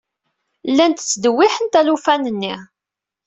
[0.71, 2.55] Llant ttdewwiḥent alufan-nni.